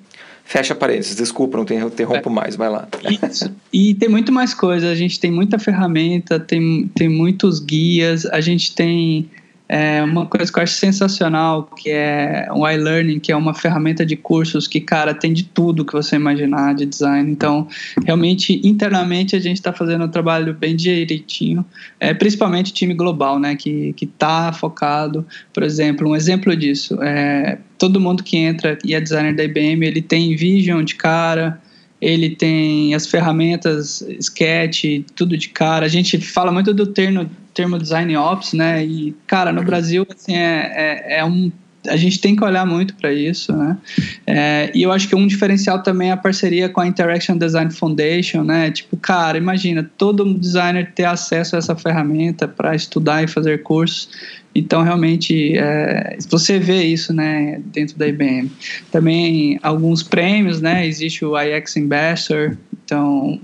[0.47, 2.33] Fecha parênteses, desculpa, não te interrompo é.
[2.33, 2.87] mais, vai lá.
[3.29, 3.53] Isso.
[3.73, 8.41] E tem muito mais coisa, a gente tem muita ferramenta, tem, tem muitos guias, a
[8.41, 9.29] gente tem
[9.69, 14.07] é uma coisa que eu acho sensacional, que é o iLearning, que é uma ferramenta
[14.07, 17.31] de cursos que, cara, tem de tudo que você imaginar de design.
[17.31, 17.67] Então,
[18.05, 21.65] realmente, internamente, a gente está fazendo um trabalho bem direitinho,
[21.99, 28.01] é, principalmente time global, né, que está focado, por exemplo, um exemplo disso, é, todo
[28.01, 31.61] mundo que entra e é designer da IBM, ele tem Vision de cara,
[32.01, 35.87] ele tem as ferramentas Sketch, tudo de cara.
[35.87, 38.85] A gente fala muito do termo, termo Design Ops, né?
[38.85, 41.51] E, cara, no Brasil, assim, é, é, é um
[41.89, 43.79] a gente tem que olhar muito para isso, né?
[44.27, 47.71] É, e eu acho que um diferencial também é a parceria com a Interaction Design
[47.73, 48.73] Foundation, né?
[48.73, 54.09] Tipo, cara, imagina todo designer ter acesso a essa ferramenta para estudar e fazer cursos.
[54.53, 58.51] Então, realmente, é, você vê isso, né, dentro da IBM.
[58.91, 60.85] Também alguns prêmios, né?
[60.87, 63.41] Existe o IX Ambassador, então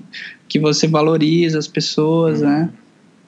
[0.49, 2.69] que você valoriza as pessoas, né?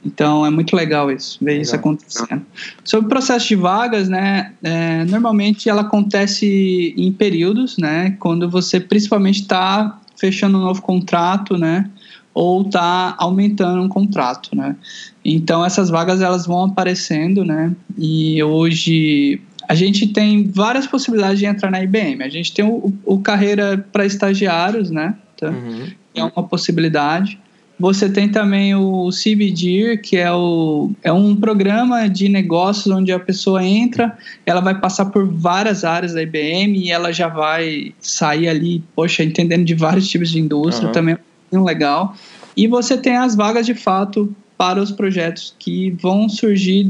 [0.04, 1.62] Então é muito legal isso, ver legal.
[1.62, 2.42] isso acontecendo.
[2.84, 4.52] Sobre o processo de vagas, né?
[4.62, 8.16] É, normalmente ela acontece em períodos, né?
[8.18, 11.90] Quando você principalmente está fechando um novo contrato, né?
[12.34, 14.76] Ou está aumentando um contrato, né?
[15.24, 17.72] Então essas vagas elas vão aparecendo, né?
[17.96, 22.22] E hoje a gente tem várias possibilidades de entrar na IBM.
[22.22, 25.14] A gente tem o, o carreira para estagiários, né?
[25.38, 25.50] Tá?
[25.50, 25.86] Uhum.
[26.14, 27.38] É uma possibilidade.
[27.78, 33.18] Você tem também o CBDIR, que é, o, é um programa de negócios onde a
[33.18, 38.48] pessoa entra, ela vai passar por várias áreas da IBM e ela já vai sair
[38.48, 40.92] ali, poxa, entendendo de vários tipos de indústria, uhum.
[40.92, 41.16] também
[41.52, 42.16] é legal.
[42.56, 46.88] E você tem as vagas de fato para os projetos que vão surgir.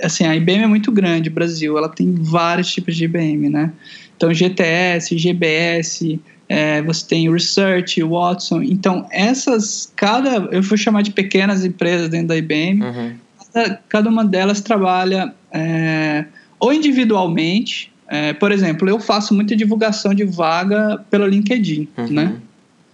[0.00, 3.72] Assim, a IBM é muito grande, Brasil, ela tem vários tipos de IBM, né?
[4.16, 6.20] Então, GTS, GBS,
[6.52, 8.62] é, você tem Research, Watson.
[8.62, 13.12] Então, essas, cada, eu vou chamar de pequenas empresas dentro da IBM, uhum.
[13.54, 16.26] cada, cada, uma delas trabalha é,
[16.60, 22.08] ou individualmente, é, por exemplo, eu faço muita divulgação de vaga pelo LinkedIn, uhum.
[22.08, 22.34] né?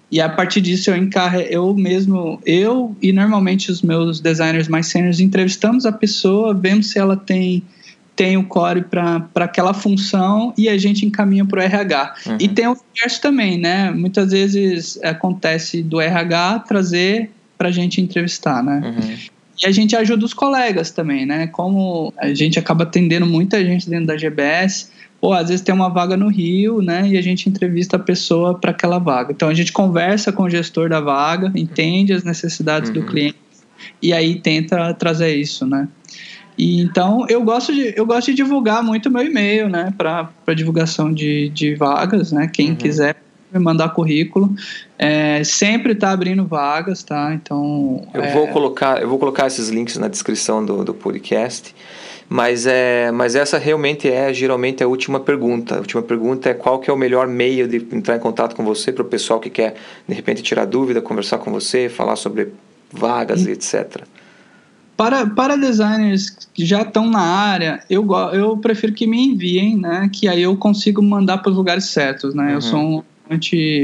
[0.08, 4.86] E a partir disso eu encarre, eu mesmo, eu e normalmente os meus designers mais
[4.86, 7.64] seniors entrevistamos a pessoa, vemos se ela tem
[8.18, 12.14] tem o core para aquela função e a gente encaminha para o RH.
[12.26, 12.36] Uhum.
[12.40, 13.92] E tem o inverso também, né?
[13.92, 18.82] Muitas vezes acontece do RH trazer para a gente entrevistar, né?
[18.84, 19.16] Uhum.
[19.62, 21.46] E a gente ajuda os colegas também, né?
[21.46, 25.88] Como a gente acaba atendendo muita gente dentro da GBS, ou às vezes tem uma
[25.88, 27.06] vaga no Rio, né?
[27.06, 29.30] E a gente entrevista a pessoa para aquela vaga.
[29.30, 32.96] Então a gente conversa com o gestor da vaga, entende as necessidades uhum.
[32.96, 33.38] do cliente
[34.02, 35.86] e aí tenta trazer isso, né?
[36.58, 41.12] E, então eu gosto de eu gosto de divulgar muito meu e-mail, né, para divulgação
[41.12, 42.50] de, de vagas, né?
[42.52, 42.76] Quem uhum.
[42.76, 43.16] quiser
[43.52, 44.54] me mandar currículo,
[44.98, 47.32] é, sempre está abrindo vagas, tá?
[47.32, 48.32] Então eu é...
[48.32, 51.74] vou colocar eu vou colocar esses links na descrição do, do podcast.
[52.30, 55.76] Mas, é, mas essa realmente é geralmente a última pergunta.
[55.76, 58.62] A última pergunta é qual que é o melhor meio de entrar em contato com
[58.62, 62.48] você para o pessoal que quer, de repente, tirar dúvida, conversar com você, falar sobre
[62.92, 64.02] vagas e etc.
[64.98, 70.10] Para, para designers que já estão na área, eu, eu prefiro que me enviem, né?
[70.12, 72.48] Que aí eu consigo mandar para os lugares certos, né?
[72.48, 72.50] Uhum.
[72.50, 73.04] Eu sou um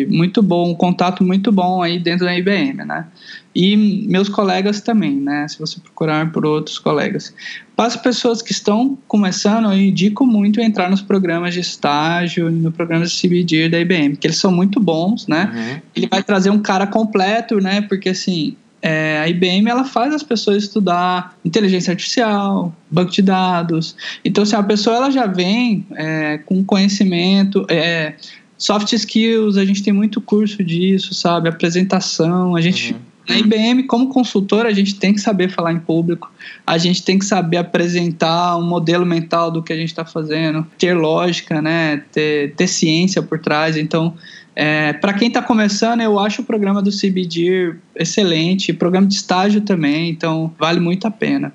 [0.09, 3.07] muito bom, um contato muito bom aí dentro da IBM, né?
[3.55, 5.47] E meus colegas também, né?
[5.47, 7.33] Se você procurar por outros colegas.
[7.77, 12.53] Para as pessoas que estão começando, eu indico muito entrar nos programas de estágio e
[12.53, 15.53] no programa de CBD da IBM, porque eles são muito bons, né?
[15.55, 15.81] Uhum.
[15.95, 17.83] Ele vai trazer um cara completo, né?
[17.83, 18.57] Porque assim,
[18.87, 23.97] é, a IBM ela faz as pessoas estudar inteligência artificial, banco de dados.
[24.23, 28.15] Então, se a pessoa ela já vem é, com conhecimento, é,
[28.59, 31.49] soft skills, a gente tem muito curso disso, sabe?
[31.49, 32.99] Apresentação, a gente, uhum.
[33.27, 36.31] Na IBM, como consultor, a gente tem que saber falar em público,
[36.67, 40.67] a gente tem que saber apresentar um modelo mental do que a gente está fazendo,
[40.77, 43.79] ter lógica, né, ter, ter ciência por trás.
[43.79, 44.15] Então,
[44.57, 49.61] é, para quem está começando, eu acho o programa do CBD excelente, programa de estágio
[49.61, 51.53] também, então vale muito a pena.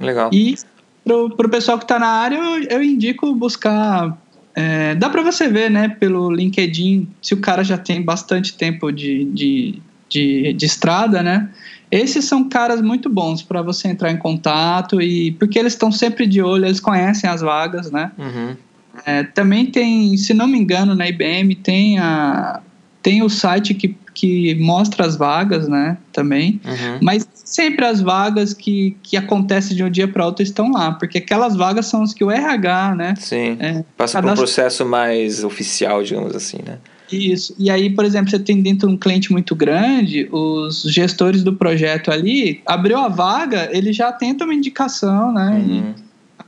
[0.00, 0.30] Legal.
[0.32, 0.56] E
[1.04, 4.16] para o pessoal que está na área, eu, eu indico buscar.
[4.54, 8.90] É, dá para você ver, né, pelo LinkedIn, se o cara já tem bastante tempo
[8.90, 11.48] de, de, de, de estrada, né?
[11.90, 16.26] Esses são caras muito bons para você entrar em contato e porque eles estão sempre
[16.26, 18.12] de olho, eles conhecem as vagas, né?
[18.18, 18.56] Uhum.
[19.04, 22.60] É, também tem, se não me engano, na IBM tem a
[23.02, 25.96] tem o site que, que mostra as vagas, né?
[26.12, 26.98] Também, uhum.
[27.00, 31.18] mas sempre as vagas que, que acontecem de um dia para outro estão lá, porque
[31.18, 33.14] aquelas vagas são as que o RH, né?
[33.16, 33.56] Sim.
[33.60, 36.78] É, passa por um processo mais oficial, digamos assim, né?
[37.10, 37.54] Isso.
[37.58, 42.10] E aí, por exemplo, você tem dentro um cliente muito grande, os gestores do projeto
[42.10, 45.64] ali, abriu a vaga, ele já tenta uma indicação, né?
[45.66, 45.94] Uhum.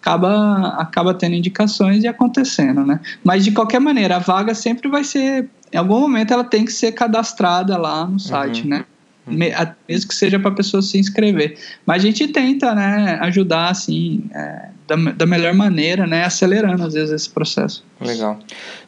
[0.01, 2.99] Acaba, acaba tendo indicações e acontecendo, né?
[3.23, 6.73] Mas de qualquer maneira, a vaga sempre vai ser, em algum momento ela tem que
[6.73, 8.71] ser cadastrada lá no site, uhum.
[8.71, 8.85] né?
[9.27, 11.57] mesmo que seja para a pessoa se inscrever.
[11.87, 16.95] Mas a gente tenta, né, ajudar assim, é, da, da melhor maneira, né, acelerando às
[16.95, 17.85] vezes esse processo.
[18.01, 18.39] Legal.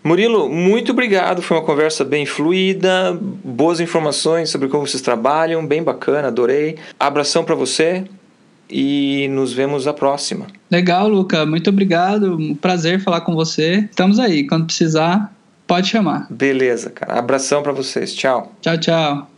[0.03, 1.43] Murilo, muito obrigado.
[1.43, 6.77] Foi uma conversa bem fluida, boas informações sobre como vocês trabalham, bem bacana, adorei.
[6.99, 8.05] Abração para você
[8.73, 10.47] e nos vemos a próxima.
[10.71, 11.45] Legal, Luca.
[11.45, 12.37] Muito obrigado.
[12.37, 13.87] Um prazer falar com você.
[13.91, 14.47] Estamos aí.
[14.47, 15.31] Quando precisar,
[15.67, 16.27] pode chamar.
[16.31, 17.19] Beleza, cara.
[17.19, 18.15] Abração para vocês.
[18.15, 18.51] Tchau.
[18.63, 19.31] Tchau, tchau.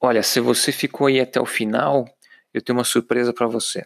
[0.00, 2.08] Olha, se você ficou aí até o final,
[2.52, 3.84] eu tenho uma surpresa para você.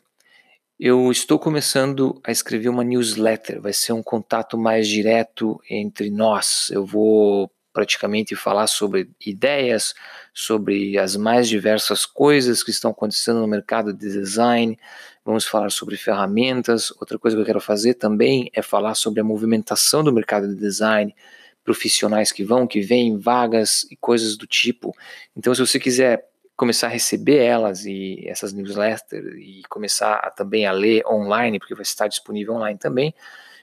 [0.78, 6.68] Eu estou começando a escrever uma newsletter, vai ser um contato mais direto entre nós.
[6.70, 9.94] Eu vou praticamente falar sobre ideias,
[10.34, 14.76] sobre as mais diversas coisas que estão acontecendo no mercado de design.
[15.24, 16.90] Vamos falar sobre ferramentas.
[16.98, 20.56] Outra coisa que eu quero fazer também é falar sobre a movimentação do mercado de
[20.56, 21.14] design,
[21.62, 24.92] profissionais que vão, que vêm, vagas e coisas do tipo.
[25.36, 30.66] Então, se você quiser começar a receber elas e essas newsletters e começar a, também
[30.66, 33.14] a ler online, porque vai estar disponível online também,